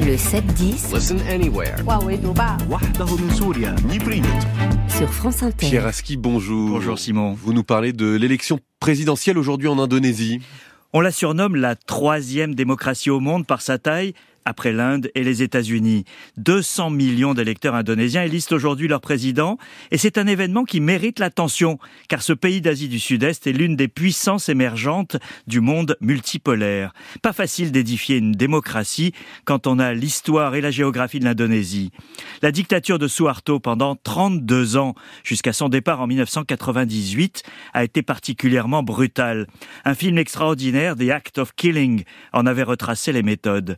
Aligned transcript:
Le 0.00 0.16
7-10 0.16 0.94
Listen 0.94 1.20
anywhere. 1.28 1.76
sur 4.88 5.12
France 5.12 5.42
Inter. 5.42 5.66
Pierre 5.68 5.86
Aski, 5.86 6.16
bonjour. 6.16 6.70
Bonjour 6.70 6.98
Simon. 6.98 7.34
Vous 7.34 7.52
nous 7.52 7.64
parlez 7.64 7.92
de 7.92 8.16
l'élection 8.16 8.58
présidentielle 8.80 9.36
aujourd'hui 9.36 9.68
en 9.68 9.78
Indonésie. 9.78 10.40
On 10.94 11.00
la 11.00 11.10
surnomme 11.10 11.54
la 11.54 11.76
troisième 11.76 12.54
démocratie 12.54 13.10
au 13.10 13.20
monde 13.20 13.46
par 13.46 13.60
sa 13.60 13.78
taille, 13.78 14.14
après 14.44 14.72
l'Inde 14.72 15.10
et 15.14 15.24
les 15.24 15.42
États-Unis. 15.42 16.04
200 16.36 16.90
millions 16.90 17.34
d'électeurs 17.34 17.74
indonésiens 17.74 18.24
élisent 18.24 18.52
aujourd'hui 18.52 18.88
leur 18.88 19.00
président, 19.00 19.58
et 19.90 19.98
c'est 19.98 20.18
un 20.18 20.26
événement 20.26 20.64
qui 20.64 20.80
mérite 20.80 21.18
l'attention, 21.18 21.78
car 22.08 22.22
ce 22.22 22.32
pays 22.32 22.60
d'Asie 22.60 22.88
du 22.88 22.98
Sud-Est 22.98 23.46
est 23.46 23.52
l'une 23.52 23.76
des 23.76 23.88
puissances 23.88 24.48
émergentes 24.48 25.16
du 25.46 25.60
monde 25.60 25.96
multipolaire. 26.00 26.92
Pas 27.22 27.32
facile 27.32 27.72
d'édifier 27.72 28.16
une 28.16 28.32
démocratie 28.32 29.12
quand 29.44 29.66
on 29.66 29.78
a 29.78 29.94
l'histoire 29.94 30.54
et 30.54 30.60
la 30.60 30.70
géographie 30.70 31.20
de 31.20 31.24
l'Indonésie. 31.24 31.90
La 32.42 32.52
dictature 32.52 32.98
de 32.98 33.08
Suharto 33.08 33.60
pendant 33.60 33.96
32 33.96 34.76
ans, 34.76 34.94
jusqu'à 35.24 35.52
son 35.52 35.68
départ 35.68 36.00
en 36.00 36.06
1998, 36.06 37.42
a 37.72 37.84
été 37.84 38.02
particulièrement 38.02 38.82
brutale. 38.82 39.46
Un 39.84 39.94
film 39.94 40.18
extraordinaire, 40.18 40.96
The 40.96 41.10
Act 41.10 41.38
of 41.38 41.54
Killing, 41.54 42.04
en 42.32 42.46
avait 42.46 42.62
retracé 42.62 43.12
les 43.12 43.22
méthodes. 43.22 43.76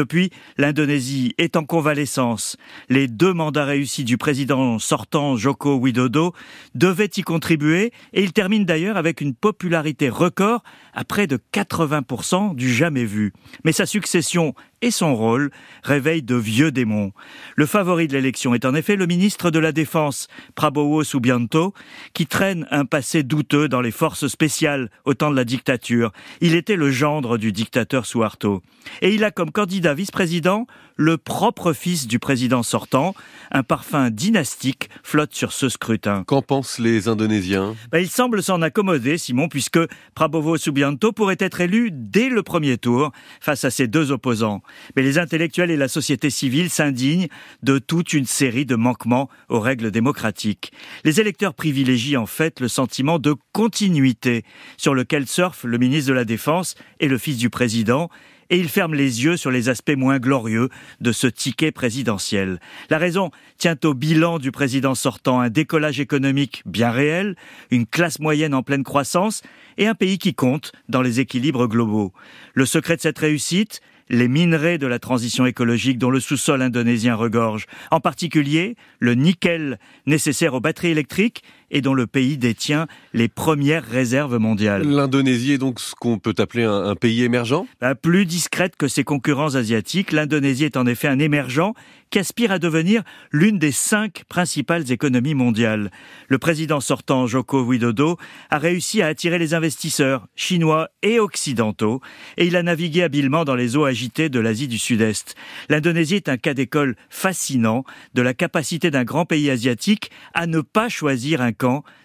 Depuis, 0.00 0.30
l'Indonésie 0.56 1.34
est 1.36 1.56
en 1.56 1.66
convalescence. 1.66 2.56
Les 2.88 3.06
deux 3.06 3.34
mandats 3.34 3.66
réussis 3.66 4.02
du 4.02 4.16
président 4.16 4.78
sortant 4.78 5.36
Joko 5.36 5.74
Widodo 5.74 6.32
devaient 6.74 7.10
y 7.18 7.20
contribuer 7.20 7.92
et 8.14 8.22
il 8.22 8.32
termine 8.32 8.64
d'ailleurs 8.64 8.96
avec 8.96 9.20
une 9.20 9.34
popularité 9.34 10.08
record 10.08 10.62
à 10.94 11.04
près 11.04 11.26
de 11.26 11.38
80% 11.52 12.54
du 12.54 12.72
jamais 12.72 13.04
vu. 13.04 13.34
Mais 13.62 13.72
sa 13.72 13.84
succession 13.84 14.54
et 14.82 14.90
son 14.90 15.14
rôle 15.14 15.50
réveillent 15.82 16.22
de 16.22 16.34
vieux 16.34 16.72
démons. 16.72 17.12
Le 17.56 17.66
favori 17.66 18.08
de 18.08 18.14
l'élection 18.14 18.54
est 18.54 18.64
en 18.64 18.74
effet 18.74 18.96
le 18.96 19.06
ministre 19.06 19.50
de 19.50 19.58
la 19.58 19.72
Défense, 19.72 20.28
Prabowo 20.54 21.04
Subianto, 21.04 21.74
qui 22.14 22.26
traîne 22.26 22.66
un 22.70 22.86
passé 22.86 23.22
douteux 23.22 23.68
dans 23.68 23.80
les 23.80 23.90
forces 23.90 24.28
spéciales 24.28 24.90
au 25.04 25.14
temps 25.14 25.30
de 25.30 25.36
la 25.36 25.44
dictature. 25.44 26.12
Il 26.40 26.54
était 26.54 26.76
le 26.76 26.90
gendre 26.90 27.36
du 27.36 27.52
dictateur 27.52 28.06
Suharto. 28.06 28.62
Et 29.02 29.14
il 29.14 29.24
a 29.24 29.30
comme 29.30 29.50
candidat 29.50 29.89
vice-président 29.94 30.66
le 31.00 31.16
propre 31.16 31.72
fils 31.72 32.06
du 32.06 32.18
président 32.18 32.62
sortant. 32.62 33.14
Un 33.50 33.62
parfum 33.62 34.10
dynastique 34.10 34.90
flotte 35.02 35.34
sur 35.34 35.52
ce 35.52 35.70
scrutin. 35.70 36.24
Qu'en 36.26 36.42
pensent 36.42 36.78
les 36.78 37.08
Indonésiens? 37.08 37.74
Ben, 37.90 38.00
il 38.00 38.10
semble 38.10 38.42
s'en 38.42 38.60
accommoder, 38.60 39.16
Simon, 39.16 39.48
puisque 39.48 39.78
Prabowo 40.14 40.58
Subianto 40.58 41.12
pourrait 41.12 41.38
être 41.40 41.62
élu 41.62 41.90
dès 41.90 42.28
le 42.28 42.42
premier 42.42 42.76
tour 42.76 43.12
face 43.40 43.64
à 43.64 43.70
ses 43.70 43.88
deux 43.88 44.12
opposants. 44.12 44.62
Mais 44.94 45.02
les 45.02 45.18
intellectuels 45.18 45.70
et 45.70 45.76
la 45.76 45.88
société 45.88 46.28
civile 46.28 46.68
s'indignent 46.68 47.28
de 47.62 47.78
toute 47.78 48.12
une 48.12 48.26
série 48.26 48.66
de 48.66 48.76
manquements 48.76 49.30
aux 49.48 49.60
règles 49.60 49.90
démocratiques. 49.90 50.70
Les 51.04 51.18
électeurs 51.18 51.54
privilégient 51.54 52.18
en 52.18 52.26
fait 52.26 52.60
le 52.60 52.68
sentiment 52.68 53.18
de 53.18 53.34
continuité 53.52 54.44
sur 54.76 54.94
lequel 54.94 55.26
surfent 55.26 55.64
le 55.64 55.78
ministre 55.78 56.10
de 56.10 56.14
la 56.14 56.24
Défense 56.26 56.74
et 57.00 57.08
le 57.08 57.16
fils 57.18 57.38
du 57.38 57.48
président 57.48 58.10
et 58.50 58.58
ils 58.58 58.68
ferment 58.68 58.94
les 58.94 59.24
yeux 59.24 59.36
sur 59.36 59.50
les 59.50 59.68
aspects 59.68 59.96
moins 59.96 60.18
glorieux 60.18 60.68
de 61.00 61.12
ce 61.12 61.26
ticket 61.26 61.72
présidentiel. 61.72 62.60
La 62.90 62.98
raison 62.98 63.30
tient 63.58 63.76
au 63.84 63.94
bilan 63.94 64.38
du 64.38 64.52
président 64.52 64.94
sortant, 64.94 65.40
un 65.40 65.48
décollage 65.48 66.00
économique 66.00 66.62
bien 66.66 66.90
réel, 66.90 67.36
une 67.70 67.86
classe 67.86 68.18
moyenne 68.18 68.54
en 68.54 68.62
pleine 68.62 68.84
croissance 68.84 69.42
et 69.78 69.86
un 69.86 69.94
pays 69.94 70.18
qui 70.18 70.34
compte 70.34 70.72
dans 70.88 71.02
les 71.02 71.20
équilibres 71.20 71.68
globaux. 71.68 72.12
Le 72.54 72.66
secret 72.66 72.96
de 72.96 73.00
cette 73.00 73.18
réussite, 73.18 73.80
les 74.10 74.28
minerais 74.28 74.76
de 74.76 74.88
la 74.88 74.98
transition 74.98 75.46
écologique 75.46 75.96
dont 75.96 76.10
le 76.10 76.20
sous-sol 76.20 76.62
indonésien 76.62 77.14
regorge, 77.14 77.66
en 77.92 78.00
particulier 78.00 78.76
le 78.98 79.14
nickel 79.14 79.78
nécessaire 80.06 80.54
aux 80.54 80.60
batteries 80.60 80.90
électriques 80.90 81.44
et 81.70 81.80
dont 81.80 81.94
le 81.94 82.06
pays 82.06 82.36
détient 82.36 82.86
les 83.12 83.28
premières 83.28 83.84
réserves 83.84 84.38
mondiales. 84.38 84.82
L'Indonésie 84.82 85.52
est 85.52 85.58
donc 85.58 85.80
ce 85.80 85.94
qu'on 85.94 86.18
peut 86.18 86.34
appeler 86.38 86.64
un, 86.64 86.84
un 86.84 86.94
pays 86.96 87.22
émergent? 87.22 87.66
Ben, 87.80 87.94
plus 87.94 88.26
discrète 88.26 88.76
que 88.76 88.88
ses 88.88 89.04
concurrents 89.04 89.54
asiatiques, 89.54 90.12
l'Indonésie 90.12 90.64
est 90.64 90.76
en 90.76 90.86
effet 90.86 91.08
un 91.08 91.18
émergent 91.18 91.74
qui 92.10 92.18
aspire 92.18 92.50
à 92.50 92.58
devenir 92.58 93.02
l'une 93.30 93.58
des 93.58 93.70
cinq 93.70 94.24
principales 94.28 94.90
économies 94.90 95.34
mondiales. 95.34 95.92
Le 96.28 96.38
président 96.38 96.80
sortant, 96.80 97.28
Joko 97.28 97.62
Widodo, 97.62 98.16
a 98.50 98.58
réussi 98.58 99.00
à 99.00 99.06
attirer 99.06 99.38
les 99.38 99.54
investisseurs 99.54 100.26
chinois 100.34 100.88
et 101.02 101.20
occidentaux 101.20 102.00
et 102.36 102.46
il 102.46 102.56
a 102.56 102.64
navigué 102.64 103.04
habilement 103.04 103.44
dans 103.44 103.54
les 103.54 103.76
eaux 103.76 103.84
agitées 103.84 104.28
de 104.28 104.40
l'Asie 104.40 104.66
du 104.66 104.78
Sud-Est. 104.78 105.36
L'Indonésie 105.68 106.16
est 106.16 106.28
un 106.28 106.36
cas 106.36 106.52
d'école 106.52 106.96
fascinant 107.10 107.84
de 108.14 108.22
la 108.22 108.34
capacité 108.34 108.90
d'un 108.90 109.04
grand 109.04 109.24
pays 109.24 109.48
asiatique 109.48 110.10
à 110.34 110.48
ne 110.48 110.60
pas 110.60 110.88
choisir 110.88 111.40
un 111.40 111.52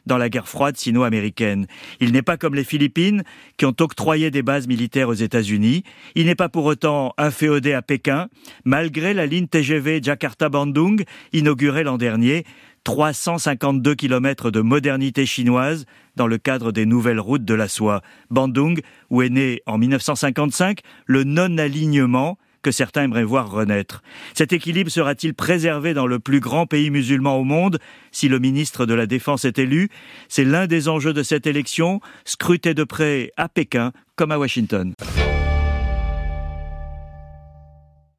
dans 0.06 0.18
la 0.18 0.30
guerre 0.30 0.48
froide 0.48 0.78
sino-américaine. 0.78 1.68
Il 2.00 2.12
n'est 2.12 2.22
pas 2.22 2.38
comme 2.38 2.56
les 2.56 2.64
Philippines 2.64 3.24
qui 3.58 3.66
ont 3.66 3.76
octroyé 3.80 4.32
des 4.32 4.42
bases 4.42 4.68
militaires 4.68 5.10
aux 5.10 5.14
États-Unis. 5.14 5.84
Il 6.16 6.26
n'est 6.26 6.36
pas 6.36 6.50
pour 6.50 6.66
autant 6.66 7.14
inféodé 7.18 7.74
à 7.74 7.82
Pékin, 7.82 8.28
malgré 8.64 9.14
la 9.14 9.26
ligne 9.26 9.48
TGV 9.48 10.02
Jakarta-Bandung 10.02 11.04
inaugurée 11.34 11.84
l'an 11.84 11.98
dernier. 11.98 12.46
352 12.84 13.96
kilomètres 13.96 14.52
de 14.52 14.62
modernité 14.62 15.26
chinoise 15.26 15.86
dans 16.16 16.28
le 16.28 16.38
cadre 16.38 16.72
des 16.72 16.86
nouvelles 16.86 17.20
routes 17.20 17.44
de 17.44 17.56
la 17.56 17.68
soie. 17.68 18.02
Bandung, 18.30 18.80
où 19.10 19.24
est 19.24 19.30
né 19.30 19.62
en 19.66 19.80
1955 19.80 20.82
le 21.08 21.24
non-alignement 21.24 22.38
que 22.66 22.72
certains 22.72 23.04
aimeraient 23.04 23.24
voir 23.24 23.52
renaître. 23.52 24.02
Cet 24.34 24.52
équilibre 24.52 24.90
sera-t-il 24.90 25.36
préservé 25.36 25.94
dans 25.94 26.08
le 26.08 26.18
plus 26.18 26.40
grand 26.40 26.66
pays 26.66 26.90
musulman 26.90 27.38
au 27.38 27.44
monde 27.44 27.78
si 28.12 28.28
le 28.28 28.40
ministre 28.40 28.88
de 28.88 28.96
la 28.96 29.06
Défense 29.06 29.46
est 29.46 29.60
élu? 29.60 29.90
C'est 30.30 30.46
l'un 30.46 30.66
des 30.66 30.88
enjeux 30.88 31.14
de 31.14 31.22
cette 31.22 31.46
élection, 31.46 32.00
scruté 32.24 32.74
de 32.74 32.84
près 32.84 33.32
à 33.38 33.50
Pékin 33.50 33.92
comme 34.16 34.32
à 34.32 34.40
Washington. 34.40 34.94